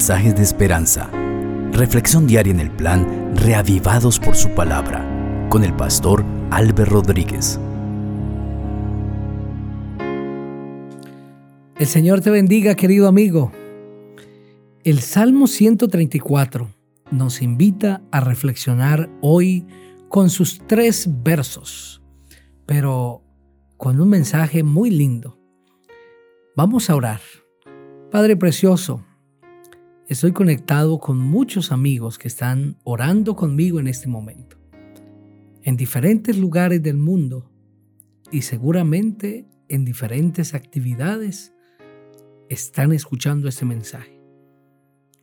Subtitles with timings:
[0.00, 1.10] mensajes de esperanza.
[1.72, 5.06] Reflexión diaria en el plan Reavivados por su palabra
[5.50, 7.60] con el pastor Álvaro Rodríguez.
[11.78, 13.52] El Señor te bendiga, querido amigo.
[14.84, 16.70] El Salmo 134
[17.10, 19.66] nos invita a reflexionar hoy
[20.08, 22.02] con sus tres versos,
[22.64, 23.22] pero
[23.76, 25.38] con un mensaje muy lindo.
[26.56, 27.20] Vamos a orar.
[28.10, 29.04] Padre Precioso,
[30.10, 34.56] estoy conectado con muchos amigos que están orando conmigo en este momento,
[35.62, 37.48] en diferentes lugares del mundo
[38.32, 41.54] y seguramente en diferentes actividades
[42.48, 44.20] están escuchando este mensaje.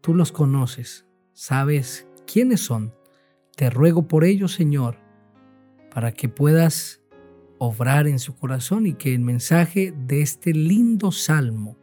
[0.00, 2.92] Tú los conoces, sabes quiénes son.
[3.54, 4.98] Te ruego por ellos, Señor,
[5.94, 7.00] para que puedas
[7.58, 11.76] obrar en su corazón y que el mensaje de este lindo salmo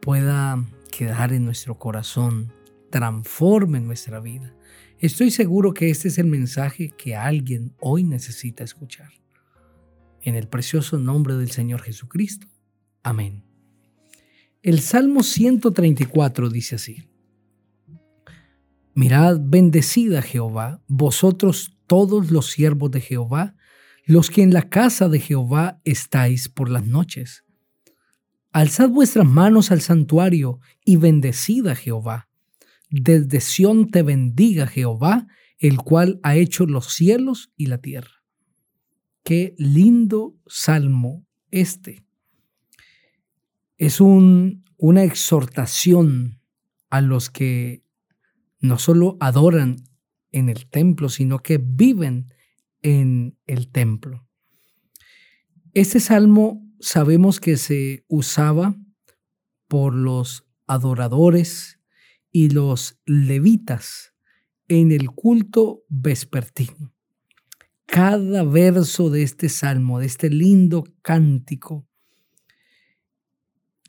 [0.00, 0.64] pueda
[0.96, 2.54] quedar en nuestro corazón,
[2.90, 4.54] transforme nuestra vida.
[4.98, 9.10] Estoy seguro que este es el mensaje que alguien hoy necesita escuchar.
[10.22, 12.46] En el precioso nombre del Señor Jesucristo.
[13.02, 13.44] Amén.
[14.62, 17.10] El Salmo 134 dice así.
[18.94, 23.54] Mirad, bendecida Jehová, vosotros todos los siervos de Jehová,
[24.06, 27.44] los que en la casa de Jehová estáis por las noches.
[28.56, 32.30] Alzad vuestras manos al santuario y bendecid a Jehová.
[32.88, 35.26] Desde Sión te bendiga Jehová,
[35.58, 38.22] el cual ha hecho los cielos y la tierra.
[39.24, 42.06] Qué lindo salmo este.
[43.76, 46.40] Es un, una exhortación
[46.88, 47.82] a los que
[48.58, 49.76] no solo adoran
[50.32, 52.32] en el templo, sino que viven
[52.80, 54.26] en el templo.
[55.74, 58.76] Este salmo sabemos que se usaba
[59.68, 61.80] por los adoradores
[62.30, 64.14] y los levitas
[64.68, 66.94] en el culto vespertino.
[67.86, 71.88] Cada verso de este salmo, de este lindo cántico,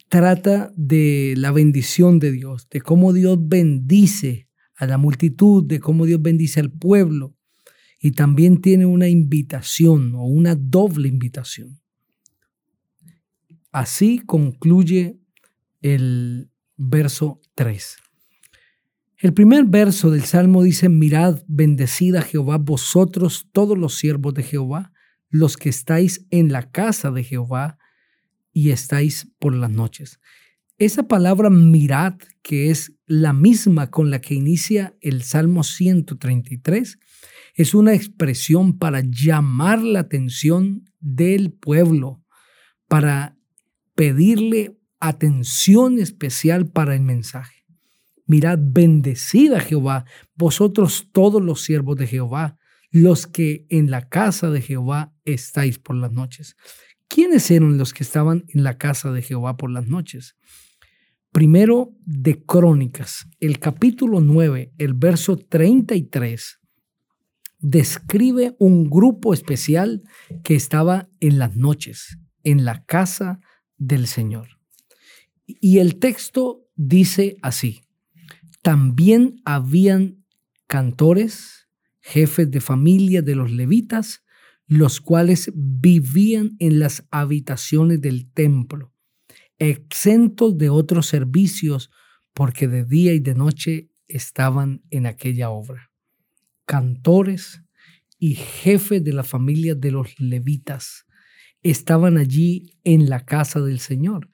[0.08, 6.06] trata de la bendición de Dios, de cómo Dios bendice a la multitud, de cómo
[6.06, 7.36] Dios bendice al pueblo.
[8.00, 11.82] Y también tiene una invitación o una doble invitación.
[13.72, 15.20] Así concluye
[15.82, 17.98] el verso 3.
[19.20, 24.94] El primer verso del Salmo dice, mirad, bendecida Jehová vosotros todos los siervos de Jehová,
[25.30, 27.80] los que estáis en la casa de Jehová
[28.54, 30.20] y estáis por las noches.
[30.78, 37.00] Esa palabra mirad, que es la misma con la que inicia el Salmo 133,
[37.56, 42.24] es una expresión para llamar la atención del pueblo,
[42.88, 43.37] para
[43.98, 47.66] pedirle atención especial para el mensaje.
[48.28, 52.60] Mirad, bendecida Jehová, vosotros todos los siervos de Jehová,
[52.92, 56.56] los que en la casa de Jehová estáis por las noches.
[57.08, 60.36] ¿Quiénes eran los que estaban en la casa de Jehová por las noches?
[61.32, 66.60] Primero de Crónicas, el capítulo 9, el verso 33,
[67.58, 70.04] describe un grupo especial
[70.44, 73.40] que estaba en las noches, en la casa
[73.78, 74.60] del Señor.
[75.46, 77.82] Y el texto dice así,
[78.62, 80.26] también habían
[80.68, 81.70] cantores,
[82.02, 84.24] jefes de familia de los levitas,
[84.66, 88.94] los cuales vivían en las habitaciones del templo,
[89.58, 91.90] exentos de otros servicios,
[92.34, 95.92] porque de día y de noche estaban en aquella obra.
[96.66, 97.64] Cantores
[98.20, 101.07] y jefes de la familia de los levitas
[101.64, 104.30] estaban allí en la casa del Señor.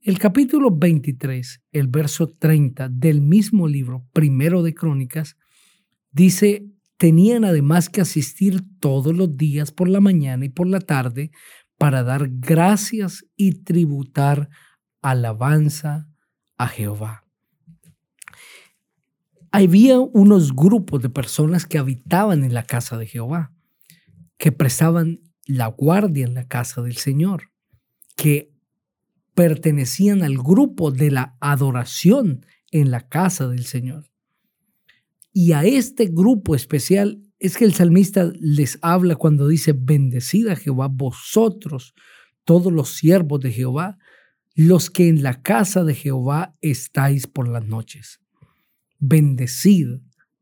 [0.00, 5.36] El capítulo 23, el verso 30 del mismo libro, primero de Crónicas,
[6.12, 11.30] dice, tenían además que asistir todos los días por la mañana y por la tarde
[11.78, 14.48] para dar gracias y tributar
[15.02, 16.08] alabanza
[16.58, 17.24] a Jehová.
[19.50, 23.52] Había unos grupos de personas que habitaban en la casa de Jehová,
[24.36, 27.50] que prestaban la guardia en la casa del Señor,
[28.16, 28.52] que
[29.34, 34.10] pertenecían al grupo de la adoración en la casa del Señor.
[35.32, 40.88] Y a este grupo especial es que el salmista les habla cuando dice, bendecida Jehová
[40.88, 41.94] vosotros,
[42.44, 43.98] todos los siervos de Jehová,
[44.54, 48.20] los que en la casa de Jehová estáis por las noches.
[48.98, 50.00] Bendecid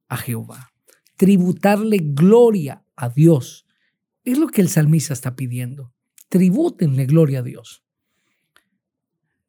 [0.09, 0.73] a Jehová.
[1.17, 3.66] Tributarle gloria a Dios
[4.27, 5.95] es lo que el salmista está pidiendo.
[6.29, 7.85] Tribútenle gloria a Dios.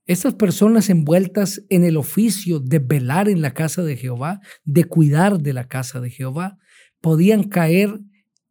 [0.06, 5.40] Estas personas envueltas en el oficio de velar en la casa de Jehová, de cuidar
[5.40, 6.58] de la casa de Jehová,
[7.02, 8.00] podían caer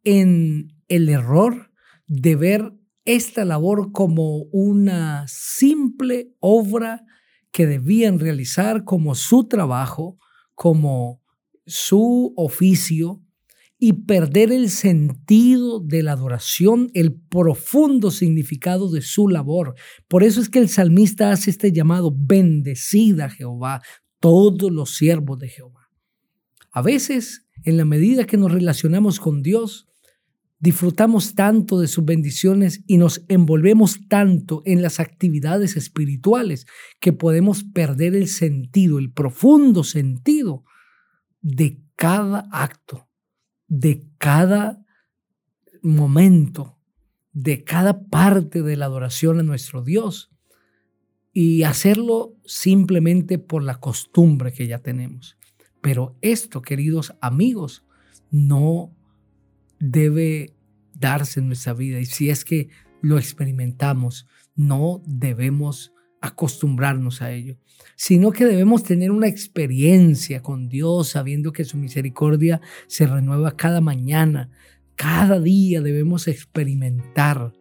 [0.03, 1.71] en el error
[2.05, 2.73] de ver
[3.05, 7.05] esta labor como una simple obra
[7.51, 10.19] que debían realizar como su trabajo,
[10.53, 11.23] como
[11.65, 13.23] su oficio,
[13.79, 19.75] y perder el sentido de la adoración, el profundo significado de su labor.
[20.07, 23.81] Por eso es que el salmista hace este llamado, bendecida Jehová,
[24.19, 25.89] todos los siervos de Jehová.
[26.71, 29.87] A veces, en la medida que nos relacionamos con Dios,
[30.59, 36.65] disfrutamos tanto de sus bendiciones y nos envolvemos tanto en las actividades espirituales
[36.99, 40.63] que podemos perder el sentido, el profundo sentido
[41.41, 43.06] de cada acto
[43.67, 44.83] de cada
[45.81, 46.77] momento,
[47.33, 50.31] de cada parte de la adoración a nuestro Dios
[51.33, 55.37] y hacerlo simplemente por la costumbre que ya tenemos.
[55.81, 57.85] Pero esto, queridos amigos,
[58.31, 58.95] no
[59.79, 60.55] debe
[60.93, 62.69] darse en nuestra vida y si es que
[63.01, 67.57] lo experimentamos, no debemos acostumbrarnos a ello,
[67.95, 73.81] sino que debemos tener una experiencia con Dios, sabiendo que su misericordia se renueva cada
[73.81, 74.49] mañana,
[74.95, 77.53] cada día debemos experimentar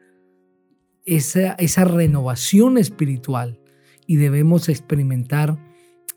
[1.04, 3.60] esa, esa renovación espiritual
[4.06, 5.58] y debemos experimentar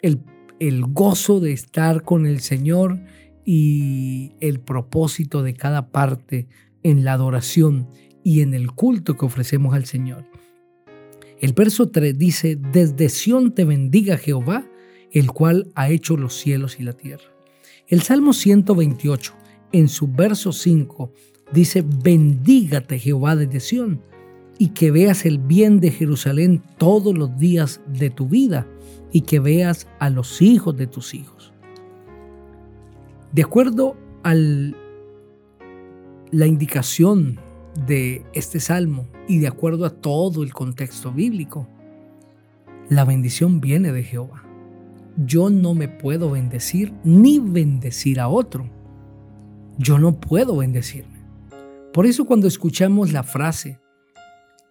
[0.01, 0.21] el,
[0.59, 2.99] el gozo de estar con el Señor
[3.45, 6.47] y el propósito de cada parte
[6.83, 7.89] en la adoración
[8.23, 10.28] y en el culto que ofrecemos al Señor.
[11.39, 14.65] El verso 3 dice, desde Sión te bendiga Jehová,
[15.11, 17.23] el cual ha hecho los cielos y la tierra.
[17.87, 19.33] El Salmo 128,
[19.71, 21.13] en su verso 5,
[21.53, 24.01] dice, bendígate Jehová desde Sión,
[24.57, 28.67] y que veas el bien de Jerusalén todos los días de tu vida,
[29.11, 31.53] y que veas a los hijos de tus hijos.
[33.31, 34.75] De acuerdo a la
[36.45, 37.39] indicación
[37.85, 41.67] de este salmo y de acuerdo a todo el contexto bíblico,
[42.89, 44.43] la bendición viene de Jehová.
[45.17, 48.69] Yo no me puedo bendecir ni bendecir a otro.
[49.77, 51.19] Yo no puedo bendecirme.
[51.93, 53.79] Por eso cuando escuchamos la frase,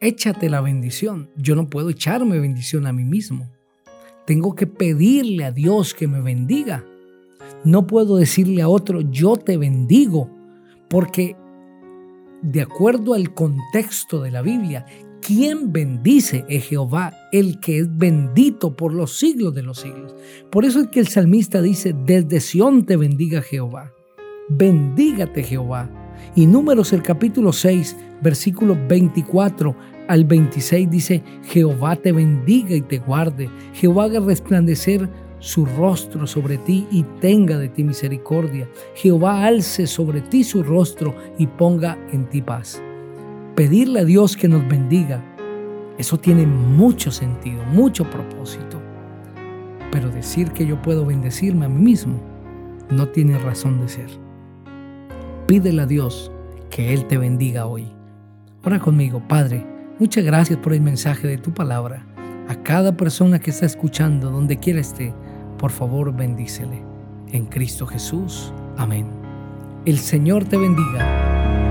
[0.00, 3.50] échate la bendición, yo no puedo echarme bendición a mí mismo.
[4.26, 6.84] Tengo que pedirle a Dios que me bendiga.
[7.64, 10.30] No puedo decirle a otro, yo te bendigo,
[10.88, 11.36] porque
[12.42, 14.86] de acuerdo al contexto de la Biblia,
[15.20, 20.14] ¿quién bendice es Jehová, el que es bendito por los siglos de los siglos.
[20.50, 23.92] Por eso es que el salmista dice, desde Sión te bendiga Jehová.
[24.48, 25.90] Bendígate Jehová.
[26.34, 29.76] Y números el capítulo 6, versículo 24
[30.08, 33.50] al 26 dice, Jehová te bendiga y te guarde.
[33.74, 35.08] Jehová haga resplandecer
[35.38, 38.68] su rostro sobre ti y tenga de ti misericordia.
[38.94, 42.82] Jehová alce sobre ti su rostro y ponga en ti paz.
[43.54, 45.24] Pedirle a Dios que nos bendiga,
[45.98, 48.80] eso tiene mucho sentido, mucho propósito.
[49.90, 52.20] Pero decir que yo puedo bendecirme a mí mismo
[52.90, 54.10] no tiene razón de ser.
[55.46, 56.30] Pídele a Dios
[56.70, 57.88] que Él te bendiga hoy.
[58.64, 59.66] Ora conmigo, Padre,
[59.98, 62.04] muchas gracias por el mensaje de tu palabra.
[62.48, 65.14] A cada persona que está escuchando, donde quiera esté,
[65.58, 66.82] por favor bendícele.
[67.30, 68.52] En Cristo Jesús.
[68.76, 69.06] Amén.
[69.84, 71.67] El Señor te bendiga